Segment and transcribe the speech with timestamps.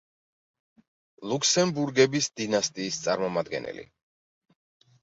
[1.33, 3.89] ლუქსემბურგების დინასტიის წარმომადგენელი.